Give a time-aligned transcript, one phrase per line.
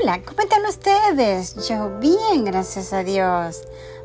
[0.00, 1.68] Hola, ¿cómo están ustedes?
[1.68, 3.62] Yo bien, gracias a Dios.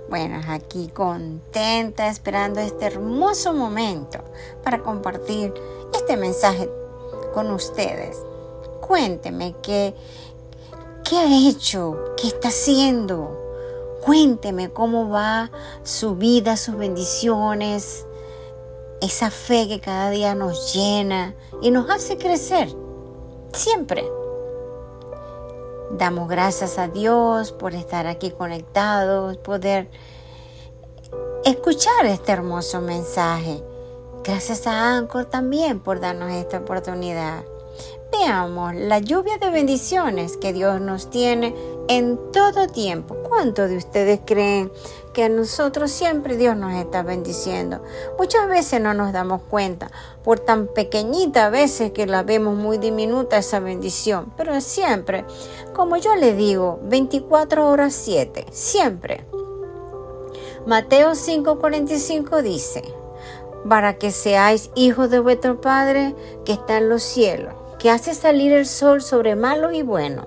[0.09, 4.19] Bueno, aquí contenta esperando este hermoso momento
[4.63, 5.53] para compartir
[5.93, 6.69] este mensaje
[7.33, 8.17] con ustedes.
[8.81, 9.93] Cuénteme qué,
[11.07, 13.39] qué ha hecho, qué está haciendo.
[14.03, 15.51] Cuénteme cómo va
[15.83, 18.05] su vida, sus bendiciones,
[19.01, 22.69] esa fe que cada día nos llena y nos hace crecer.
[23.53, 24.22] Siempre.
[25.97, 29.91] Damos gracias a Dios por estar aquí conectados, poder
[31.45, 33.63] escuchar este hermoso mensaje.
[34.23, 37.43] Gracias a Anchor también por darnos esta oportunidad.
[38.11, 41.53] Veamos la lluvia de bendiciones que Dios nos tiene
[41.87, 43.15] en todo tiempo.
[43.27, 44.71] ¿Cuántos de ustedes creen
[45.13, 47.81] que a nosotros siempre Dios nos está bendiciendo?
[48.17, 49.91] Muchas veces no nos damos cuenta,
[50.23, 55.25] por tan pequeñita a veces que la vemos muy diminuta esa bendición, pero siempre,
[55.73, 59.25] como yo le digo, 24 horas 7, siempre.
[60.65, 62.83] Mateo 5:45 dice,
[63.69, 68.53] para que seáis hijos de vuestro Padre que está en los cielos que hace salir
[68.53, 70.23] el sol sobre malo y bueno,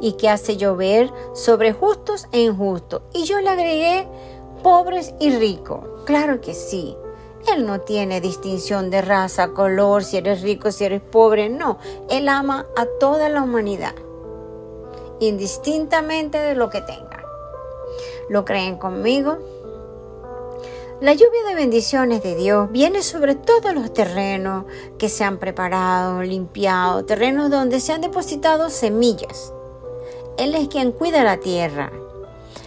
[0.00, 3.02] y que hace llover sobre justos e injustos.
[3.12, 4.08] Y yo le agregué
[4.62, 5.80] pobres y ricos.
[6.04, 6.96] Claro que sí.
[7.52, 11.78] Él no tiene distinción de raza, color, si eres rico, si eres pobre, no.
[12.08, 13.94] Él ama a toda la humanidad,
[15.20, 17.22] indistintamente de lo que tenga.
[18.30, 19.38] ¿Lo creen conmigo?
[21.00, 24.64] La lluvia de bendiciones de Dios viene sobre todos los terrenos
[24.96, 29.53] que se han preparado, limpiado, terrenos donde se han depositado semillas.
[30.36, 31.92] Él es quien cuida la tierra.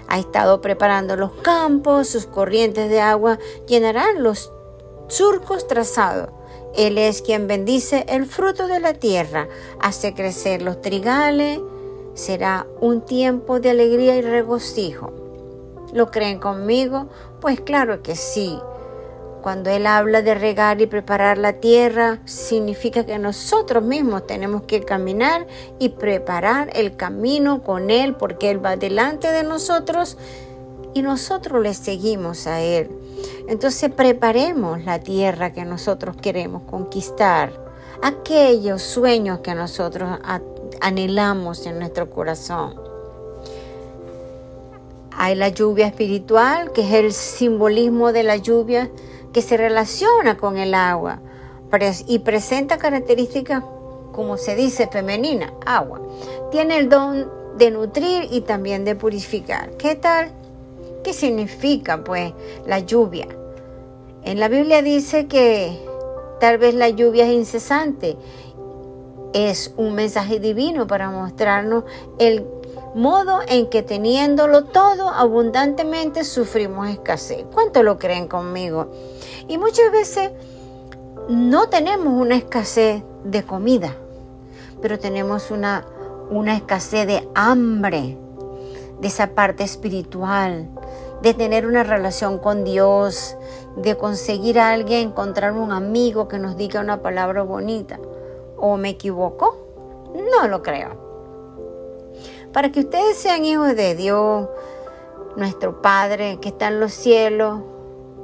[0.08, 4.52] Ha estado preparando los campos, sus corrientes de agua llenarán los
[5.08, 6.30] surcos trazados.
[6.76, 9.48] Él es quien bendice el fruto de la tierra,
[9.80, 11.60] hace crecer los trigales.
[12.14, 15.12] Será un tiempo de alegría y regocijo.
[15.94, 17.08] ¿Lo creen conmigo?
[17.42, 18.60] Pues claro que sí.
[19.42, 24.82] Cuando Él habla de regar y preparar la tierra, significa que nosotros mismos tenemos que
[24.84, 25.48] caminar
[25.80, 30.18] y preparar el camino con Él, porque Él va delante de nosotros
[30.94, 32.90] y nosotros le seguimos a Él.
[33.48, 37.54] Entonces preparemos la tierra que nosotros queremos conquistar,
[38.02, 40.20] aquellos sueños que nosotros
[40.82, 42.88] anhelamos en nuestro corazón.
[45.20, 48.92] Hay la lluvia espiritual, que es el simbolismo de la lluvia
[49.38, 51.20] que se relaciona con el agua
[52.08, 53.64] y presenta características,
[54.12, 56.02] como se dice, femenina, agua.
[56.50, 59.78] Tiene el don de nutrir y también de purificar.
[59.78, 60.32] ¿Qué tal?
[61.04, 62.34] ¿Qué significa pues
[62.66, 63.28] la lluvia?
[64.24, 65.86] En la Biblia dice que
[66.40, 68.18] tal vez la lluvia es incesante.
[69.34, 71.84] Es un mensaje divino para mostrarnos
[72.18, 72.44] el
[72.98, 77.46] modo en que teniéndolo todo abundantemente sufrimos escasez.
[77.54, 78.88] ¿Cuánto lo creen conmigo?
[79.48, 80.32] Y muchas veces
[81.30, 83.96] no tenemos una escasez de comida,
[84.82, 85.86] pero tenemos una,
[86.32, 88.18] una escasez de hambre,
[89.00, 90.68] de esa parte espiritual,
[91.22, 93.38] de tener una relación con Dios,
[93.76, 98.00] de conseguir a alguien, encontrar un amigo que nos diga una palabra bonita.
[98.58, 99.56] ¿O me equivoco?
[100.16, 101.07] No lo creo
[102.54, 104.48] para que ustedes sean hijos de Dios,
[105.36, 107.62] nuestro Padre que está en los cielos.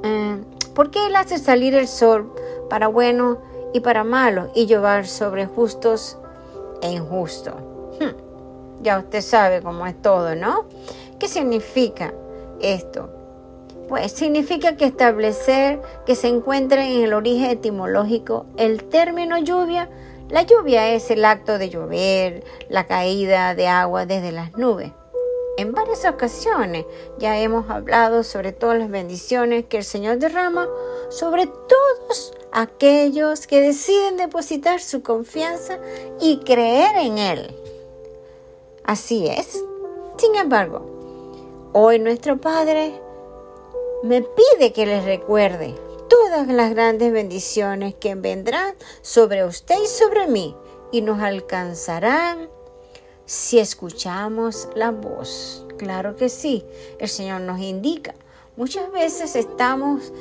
[0.02, 0.42] Eh,
[0.74, 2.32] porque Él hace salir el sol
[2.68, 3.38] para buenos
[3.72, 6.18] y para malos y llover sobre justos
[6.82, 7.54] e injustos.
[8.00, 10.64] Hmm, ya usted sabe cómo es todo, ¿no?
[11.18, 12.12] ¿Qué significa
[12.60, 13.08] esto?
[13.88, 19.88] Pues significa que establecer que se encuentra en el origen etimológico el término lluvia
[20.30, 24.92] la lluvia es el acto de llover, la caída de agua desde las nubes.
[25.56, 26.84] En varias ocasiones
[27.18, 30.68] ya hemos hablado sobre todas las bendiciones que el Señor derrama
[31.10, 35.78] sobre todos aquellos que deciden depositar su confianza
[36.20, 37.54] y creer en Él.
[38.82, 39.62] Así es.
[40.16, 43.00] Sin embargo, hoy nuestro Padre
[44.02, 45.74] me pide que les recuerde
[46.14, 50.54] todas las grandes bendiciones que vendrán sobre usted y sobre mí
[50.92, 52.48] y nos alcanzarán
[53.26, 55.66] si escuchamos la voz.
[55.76, 56.64] Claro que sí,
[57.00, 58.14] el Señor nos indica.
[58.56, 60.12] Muchas veces estamos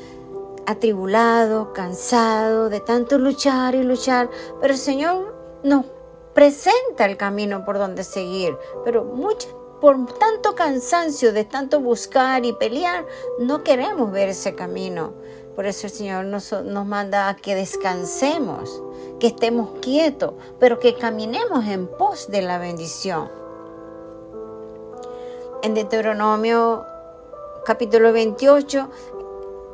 [0.65, 5.85] atribulados, cansados de tanto luchar y luchar, pero el Señor nos
[6.33, 9.53] presenta el camino por donde seguir, pero muchas
[9.83, 13.05] por tanto cansancio de tanto buscar y pelear,
[13.37, 15.11] no queremos ver ese camino.
[15.55, 18.81] Por eso el Señor nos, nos manda a que descansemos,
[19.19, 23.43] que estemos quietos, pero que caminemos en pos de la bendición.
[25.63, 26.85] en Deuteronomio
[27.65, 28.89] capítulo 28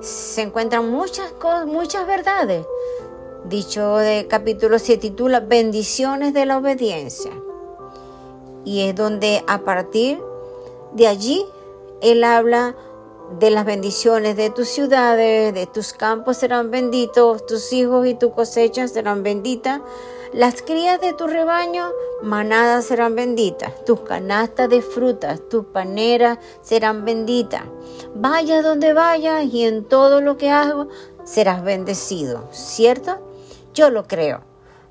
[0.02, 2.66] se encuentran muchas cosas, muchas verdades.
[3.46, 7.32] Dicho de capítulo se titula Bendiciones de la obediencia.
[8.66, 10.22] Y es donde a partir
[10.94, 11.44] de allí
[12.02, 12.76] él habla
[13.38, 18.32] de las bendiciones de tus ciudades, de tus campos serán benditos, tus hijos y tu
[18.32, 19.82] cosecha serán benditas,
[20.34, 21.92] las crías de tu rebaño,
[22.22, 27.64] manadas serán benditas, tus canastas de frutas, tus paneras serán benditas.
[28.16, 30.88] Vaya donde vayas y en todo lo que hago
[31.24, 33.18] serás bendecido, ¿cierto?
[33.74, 34.42] Yo lo creo.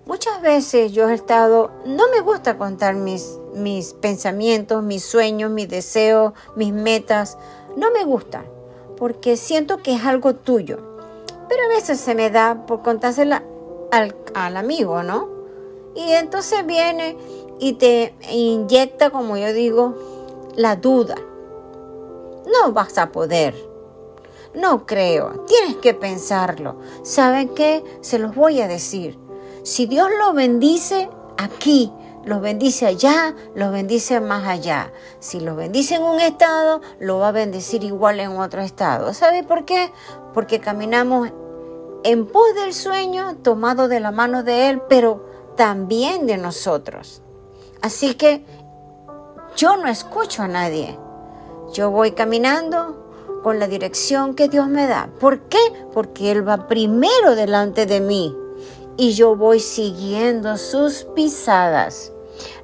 [0.06, 5.68] Muchas veces yo he estado, no me gusta contar mis, mis pensamientos, mis sueños, mis
[5.68, 7.36] deseos, mis metas,
[7.76, 8.44] no me gusta,
[8.96, 10.78] porque siento que es algo tuyo.
[11.48, 13.42] Pero a veces se me da por contársela
[13.90, 15.28] al, al amigo, ¿no?
[15.94, 17.16] Y entonces viene
[17.58, 19.94] y te inyecta, como yo digo,
[20.56, 21.16] la duda.
[22.46, 23.54] No vas a poder.
[24.54, 25.44] No creo.
[25.46, 26.76] Tienes que pensarlo.
[27.02, 27.84] ¿Saben qué?
[28.00, 29.18] Se los voy a decir.
[29.62, 31.92] Si Dios lo bendice aquí,
[32.28, 34.92] los bendice allá, los bendice más allá.
[35.18, 39.14] Si los bendice en un estado, lo va a bendecir igual en otro estado.
[39.14, 39.90] ¿Sabe por qué?
[40.34, 41.30] Porque caminamos
[42.04, 45.24] en pos del sueño, tomado de la mano de Él, pero
[45.56, 47.22] también de nosotros.
[47.80, 48.44] Así que
[49.56, 50.98] yo no escucho a nadie.
[51.72, 55.08] Yo voy caminando con la dirección que Dios me da.
[55.18, 55.58] ¿Por qué?
[55.94, 58.36] Porque Él va primero delante de mí
[58.98, 62.12] y yo voy siguiendo sus pisadas.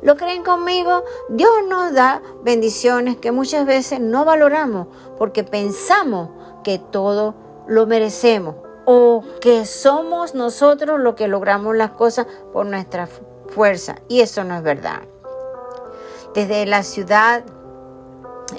[0.03, 1.05] ¿Lo creen conmigo?
[1.29, 4.89] Dios nos da bendiciones que muchas veces no valoramos
[5.19, 6.31] porque pensamos
[6.63, 7.35] que todo
[7.67, 8.57] lo merecemos
[8.87, 13.09] o que somos nosotros los que logramos las cosas por nuestra
[13.49, 13.97] fuerza.
[14.09, 15.03] Y eso no es verdad.
[16.35, 17.45] Desde la ciudad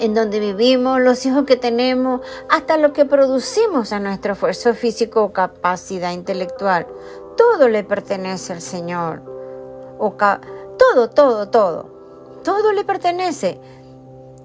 [0.00, 2.20] en donde vivimos, los hijos que tenemos,
[2.50, 6.86] hasta lo que producimos a nuestro esfuerzo físico o capacidad intelectual
[7.36, 9.22] todo le pertenece al Señor.
[10.78, 11.86] Todo, todo, todo.
[12.44, 13.58] Todo le pertenece.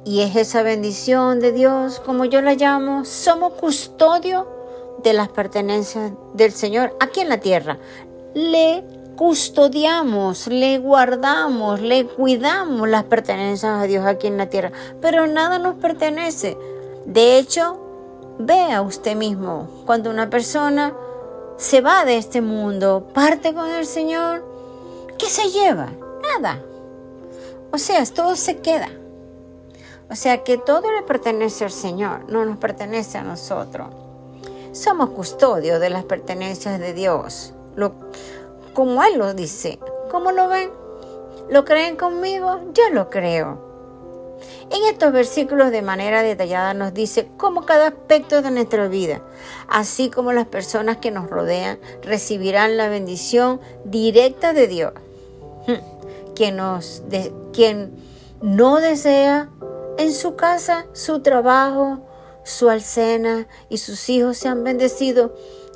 [0.04, 4.48] Y es esa bendición de Dios, como yo la llamo, somos custodio
[5.04, 7.78] de las pertenencias del Señor aquí en la tierra.
[8.34, 8.84] Le
[9.16, 15.60] custodiamos, le guardamos, le cuidamos las pertenencias a Dios aquí en la tierra, pero nada
[15.60, 16.58] nos pertenece.
[17.06, 17.80] De hecho,
[18.40, 20.96] vea usted mismo, cuando una persona
[21.58, 24.44] se va de este mundo, parte con el Señor,
[25.20, 25.90] ¿qué se lleva?
[26.36, 26.62] Nada.
[27.72, 28.90] O sea, todo se queda.
[30.10, 33.88] O sea que todo le pertenece al Señor, no nos pertenece a nosotros.
[34.74, 37.94] Somos custodios de las pertenencias de Dios, lo,
[38.74, 39.80] como Él lo dice.
[40.12, 40.70] ¿Cómo lo ven?
[41.50, 42.60] ¿Lo creen conmigo?
[42.74, 43.72] Yo lo creo.
[44.70, 49.22] En estos versículos de manera detallada nos dice cómo cada aspecto de nuestra vida,
[49.70, 54.94] así como las personas que nos rodean, recibirán la bendición directa de Dios.
[57.54, 57.92] Quien
[58.42, 59.50] no desea
[59.98, 62.00] en su casa, su trabajo,
[62.44, 65.32] su alcena y sus hijos sean bendecidos,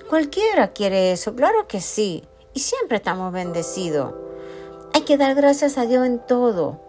[0.10, 2.24] cualquiera quiere eso, claro que sí,
[2.54, 4.14] y siempre estamos bendecidos.
[4.94, 6.86] Hay que dar gracias a Dios en todo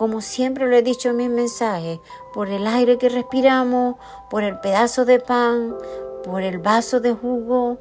[0.00, 1.98] como siempre lo he dicho en mis mensajes,
[2.32, 3.96] por el aire que respiramos,
[4.30, 5.76] por el pedazo de pan,
[6.24, 7.76] por el vaso de jugo,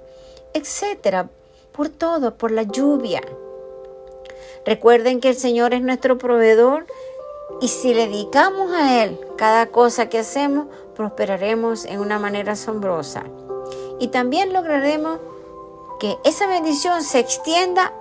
[0.54, 1.30] etcétera,
[1.72, 3.22] por todo, por la lluvia.
[4.70, 6.86] Recuerden que el Señor es nuestro proveedor
[7.60, 13.24] y si le dedicamos a Él cada cosa que hacemos, prosperaremos en una manera asombrosa.
[14.00, 15.18] Y también lograremos
[16.00, 17.94] que esa bendición se extienda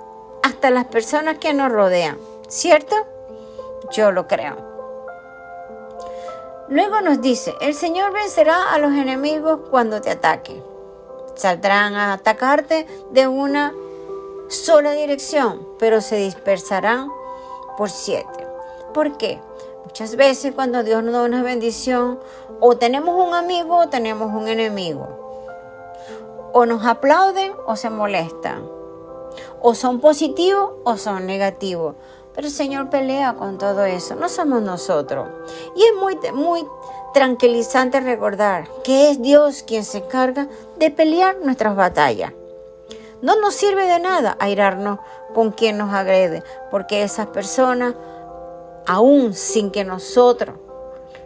[0.42, 2.96] hasta las personas que nos rodean, ¿cierto?
[3.92, 4.58] Yo lo creo.
[6.68, 10.62] Luego nos dice, el Señor vencerá a los enemigos cuando te ataque.
[11.34, 13.72] Saldrán a atacarte de una
[14.48, 17.08] sola dirección, pero se dispersarán
[17.76, 18.46] por siete.
[18.94, 19.40] ¿Por qué?
[19.84, 22.18] Muchas veces cuando Dios nos da una bendición,
[22.60, 25.08] o tenemos un amigo o tenemos un enemigo.
[26.52, 28.68] O nos aplauden o se molestan.
[29.60, 31.94] O son positivos o son negativos.
[32.34, 35.28] Pero el Señor pelea con todo eso, no somos nosotros.
[35.76, 36.66] Y es muy, muy
[37.12, 42.32] tranquilizante recordar que es Dios quien se encarga de pelear nuestras batallas.
[43.20, 45.00] No nos sirve de nada airarnos
[45.34, 47.94] con quien nos agrede, porque esas personas,
[48.86, 50.56] aún sin que nosotros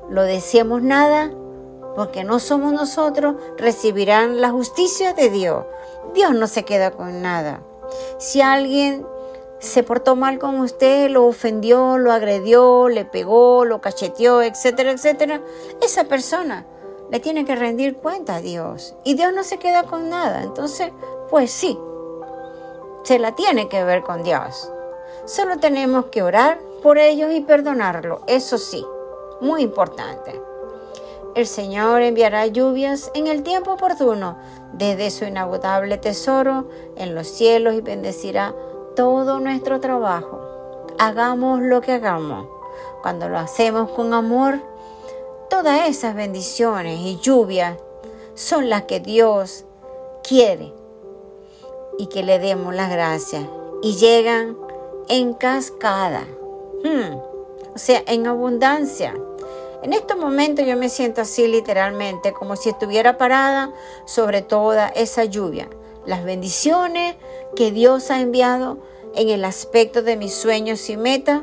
[0.08, 1.30] lo deseemos nada,
[1.94, 5.64] porque no somos nosotros, recibirán la justicia de Dios.
[6.14, 7.60] Dios no se queda con nada.
[8.18, 9.06] Si alguien
[9.58, 15.40] se portó mal con usted, lo ofendió, lo agredió, le pegó, lo cacheteó, etcétera, etcétera,
[15.80, 16.66] esa persona
[17.10, 18.96] le tiene que rendir cuenta a Dios.
[19.04, 20.42] Y Dios no se queda con nada.
[20.42, 20.90] Entonces,
[21.32, 21.78] pues sí,
[23.04, 24.70] se la tiene que ver con Dios.
[25.24, 28.20] Solo tenemos que orar por ellos y perdonarlo.
[28.26, 28.84] Eso sí,
[29.40, 30.38] muy importante.
[31.34, 34.36] El Señor enviará lluvias en el tiempo oportuno
[34.74, 38.54] desde su inagotable tesoro en los cielos y bendecirá
[38.94, 40.38] todo nuestro trabajo.
[40.98, 42.46] Hagamos lo que hagamos.
[43.00, 44.60] Cuando lo hacemos con amor,
[45.48, 47.78] todas esas bendiciones y lluvias
[48.34, 49.64] son las que Dios
[50.22, 50.81] quiere
[52.02, 53.44] y que le demos las gracias.
[53.80, 54.56] Y llegan
[55.08, 56.26] en cascada,
[56.82, 57.14] hmm.
[57.76, 59.14] o sea, en abundancia.
[59.84, 63.72] En estos momentos yo me siento así literalmente, como si estuviera parada
[64.04, 65.68] sobre toda esa lluvia.
[66.04, 67.14] Las bendiciones
[67.54, 68.78] que Dios ha enviado
[69.14, 71.42] en el aspecto de mis sueños y metas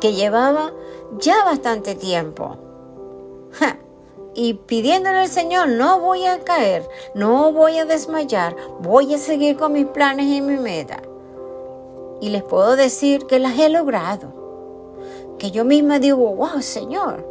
[0.00, 0.72] que llevaba
[1.18, 2.56] ya bastante tiempo.
[4.38, 9.56] Y pidiéndole al Señor, no voy a caer, no voy a desmayar, voy a seguir
[9.56, 11.00] con mis planes y mi meta.
[12.20, 14.36] Y les puedo decir que las he logrado
[15.38, 17.24] que yo misma digo, wow, Señor,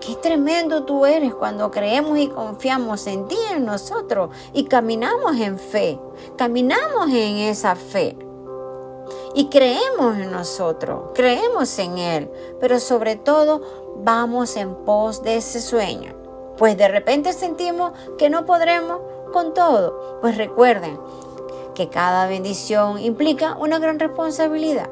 [0.00, 5.58] qué tremendo tú eres cuando creemos y confiamos en ti, en nosotros, y caminamos en
[5.58, 5.98] fe,
[6.36, 8.16] caminamos en esa fe.
[9.34, 13.60] Y creemos en nosotros, creemos en Él, pero sobre todo
[13.98, 16.25] vamos en pos de ese sueño.
[16.56, 19.00] Pues de repente sentimos que no podremos
[19.32, 20.18] con todo.
[20.20, 20.98] Pues recuerden
[21.74, 24.88] que cada bendición implica una gran responsabilidad.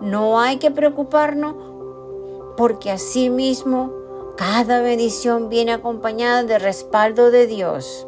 [0.00, 1.54] No hay que preocuparnos
[2.56, 3.92] porque así mismo
[4.36, 8.06] cada bendición viene acompañada de respaldo de Dios.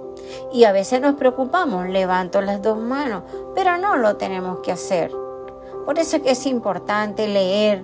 [0.52, 5.10] Y a veces nos preocupamos, levanto las dos manos, pero no lo tenemos que hacer.
[5.84, 7.82] Por eso es que es importante leer,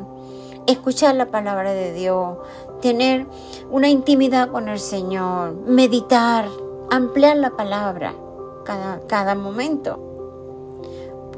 [0.67, 2.39] escuchar la palabra de Dios,
[2.81, 3.27] tener
[3.71, 6.47] una intimidad con el Señor, meditar,
[6.91, 8.15] ampliar la palabra
[8.65, 10.09] cada, cada momento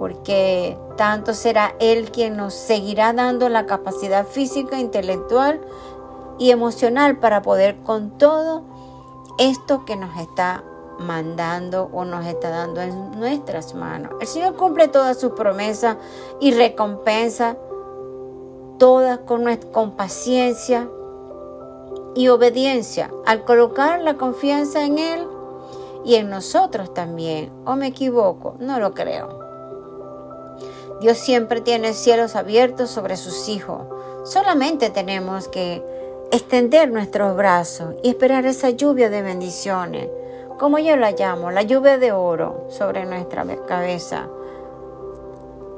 [0.01, 5.61] porque tanto será Él quien nos seguirá dando la capacidad física, intelectual
[6.39, 8.63] y emocional para poder con todo
[9.39, 10.65] esto que nos está
[10.99, 14.13] mandando o nos está dando en nuestras manos.
[14.23, 15.99] El Señor cumple todas sus promesas
[16.41, 17.59] y recompensa
[18.79, 20.89] todas con, con paciencia
[22.15, 25.27] y obediencia al colocar la confianza en Él
[26.05, 27.53] y en nosotros también.
[27.65, 28.57] ¿O me equivoco?
[28.59, 29.39] No lo creo.
[31.01, 33.83] Dios siempre tiene cielos abiertos sobre sus hijos.
[34.25, 35.83] Solamente tenemos que
[36.31, 40.09] extender nuestros brazos y esperar esa lluvia de bendiciones,
[40.59, 44.29] como yo la llamo, la lluvia de oro sobre nuestra cabeza.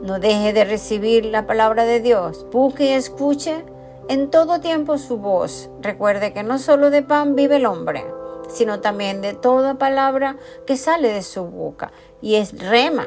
[0.03, 2.45] No deje de recibir la palabra de Dios.
[2.51, 3.65] Busque y escuche
[4.09, 5.71] en todo tiempo su voz.
[5.81, 8.05] Recuerde que no solo de pan vive el hombre,
[8.49, 11.93] sino también de toda palabra que sale de su boca.
[12.21, 13.07] Y es rema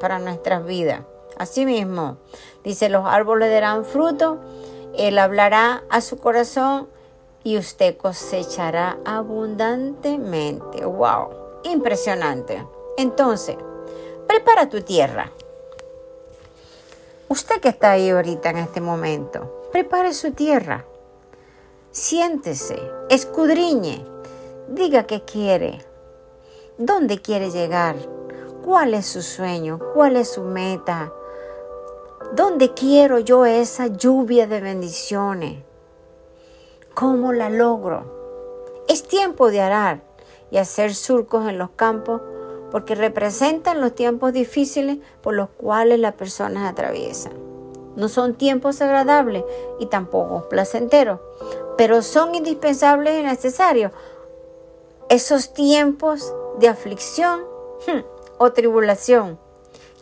[0.00, 1.02] para nuestras vidas.
[1.36, 2.18] Asimismo,
[2.64, 4.38] dice, los árboles darán fruto,
[4.96, 6.88] Él hablará a su corazón
[7.44, 10.84] y usted cosechará abundantemente.
[10.84, 11.30] ¡Wow!
[11.64, 12.64] Impresionante.
[12.96, 13.56] Entonces,
[14.26, 15.32] prepara tu tierra.
[17.28, 20.84] Usted que está ahí ahorita en este momento, prepare su tierra.
[21.90, 24.04] Siéntese, escudriñe,
[24.68, 25.84] diga qué quiere,
[26.78, 27.96] dónde quiere llegar
[28.62, 29.78] ¿Cuál es su sueño?
[29.94, 31.10] ¿Cuál es su meta?
[32.36, 35.64] ¿Dónde quiero yo esa lluvia de bendiciones?
[36.92, 38.84] ¿Cómo la logro?
[38.86, 40.02] Es tiempo de arar
[40.50, 42.20] y hacer surcos en los campos
[42.70, 47.49] porque representan los tiempos difíciles por los cuales las personas atraviesan.
[47.96, 49.44] No son tiempos agradables
[49.78, 51.20] y tampoco placenteros,
[51.76, 53.92] pero son indispensables y necesarios.
[55.08, 57.40] Esos tiempos de aflicción
[57.86, 58.00] hmm,
[58.38, 59.38] o tribulación,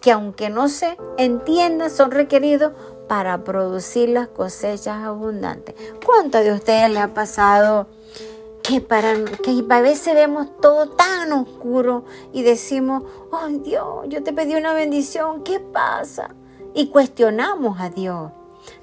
[0.00, 2.72] que aunque no se entienda, son requeridos
[3.08, 5.74] para producir las cosechas abundantes.
[6.04, 7.86] ¿Cuánto de ustedes le ha pasado
[8.62, 13.02] que, para, que a veces vemos todo tan oscuro y decimos,
[13.32, 16.34] oh Dios, yo te pedí una bendición, ¿qué pasa?
[16.74, 18.32] Y cuestionamos a Dios.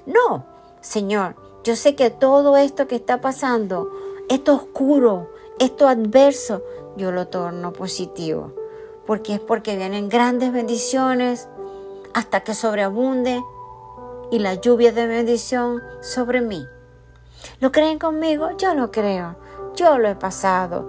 [0.06, 0.44] No,
[0.80, 3.90] Señor, yo sé que todo esto que está pasando,
[4.28, 6.62] esto oscuro, esto adverso,
[6.96, 8.52] yo lo torno positivo
[9.06, 11.48] porque es porque vienen grandes bendiciones
[12.12, 13.42] hasta que sobreabunde
[14.30, 16.66] y la lluvia de bendición sobre mí.
[17.60, 18.50] ¿Lo creen conmigo?
[18.58, 19.36] Yo lo creo.
[19.76, 20.88] Yo lo he pasado.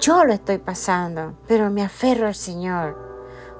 [0.00, 3.09] Yo lo estoy pasando, pero me aferro al Señor.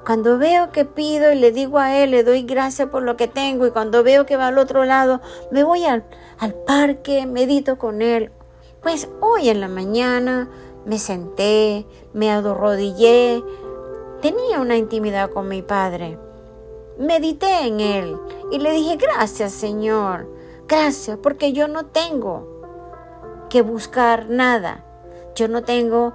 [0.05, 3.27] Cuando veo que pido y le digo a Él, le doy gracias por lo que
[3.27, 6.03] tengo y cuando veo que va al otro lado, me voy al,
[6.65, 8.31] parque, medito con Él.
[8.81, 10.49] Pues hoy en la mañana
[10.85, 13.43] me senté, me arrodillé,
[14.21, 16.17] tenía una intimidad con mi Padre.
[16.97, 18.17] Medité en Él
[18.51, 20.27] y le dije, gracias Señor,
[20.67, 22.47] gracias porque yo no tengo
[23.51, 24.83] que buscar nada.
[25.35, 26.13] Yo no tengo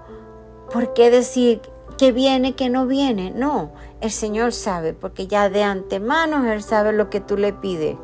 [0.73, 1.61] por qué decir
[1.97, 3.31] que viene, que no viene.
[3.31, 7.97] No, el Señor sabe, porque ya de antemano Él sabe lo que tú le pides.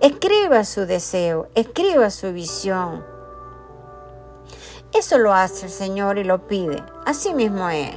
[0.00, 3.04] Escriba su deseo, escriba su visión.
[4.92, 6.82] Eso lo hace el Señor y lo pide.
[7.04, 7.94] Así mismo es.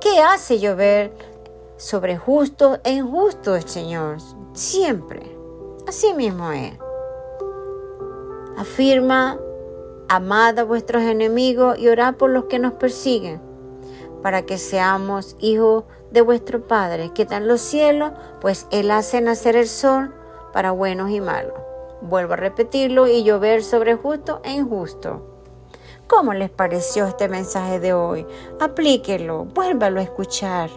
[0.00, 1.12] ¿Qué hace llover
[1.76, 4.18] sobre justo e injusto el Señor?
[4.52, 5.36] Siempre.
[5.86, 6.72] Así mismo es.
[8.56, 9.38] Afirma,
[10.08, 13.47] amad a vuestros enemigos y orad por los que nos persiguen
[14.22, 19.20] para que seamos hijos de vuestro Padre que está en los cielos, pues Él hace
[19.20, 20.14] nacer el sol
[20.52, 21.54] para buenos y malos.
[22.00, 25.22] Vuelvo a repetirlo y llover sobre justo e injusto.
[26.06, 28.26] ¿Cómo les pareció este mensaje de hoy?
[28.60, 30.70] Aplíquelo, vuélvalo a escuchar.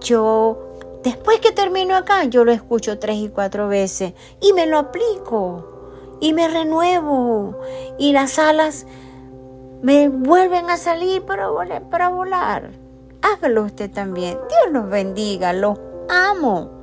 [0.00, 4.78] Yo, después que termino acá, yo lo escucho tres y cuatro veces y me lo
[4.78, 7.58] aplico y me renuevo
[7.98, 8.86] y las alas
[9.82, 11.88] me vuelven a salir para volar.
[11.88, 12.70] Para volar.
[13.22, 14.38] Hágalo usted también.
[14.48, 15.52] Dios los bendiga.
[15.52, 16.79] Los amo.